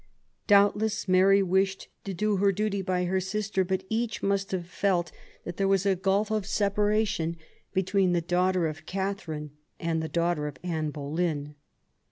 Doubtless, 0.47 1.07
Mary 1.07 1.43
wished 1.43 1.87
to 2.05 2.13
do 2.15 2.37
her 2.37 2.51
duty 2.51 2.81
by 2.81 3.05
her 3.05 3.19
sister; 3.19 3.63
but 3.63 3.83
each 3.87 4.23
must 4.23 4.49
have 4.49 4.65
felt 4.65 5.11
that 5.43 5.57
there 5.57 5.67
was 5.67 5.85
a 5.85 5.95
gulf 5.95 6.31
of 6.31 6.47
separation 6.47 7.37
between 7.71 8.11
the 8.11 8.19
daughter 8.19 8.65
of 8.65 8.87
Catherine 8.87 9.51
and 9.79 10.01
the 10.01 10.09
daughter 10.09 10.47
of 10.47 10.57
Anne 10.63 10.89
Boleyn. 10.89 11.53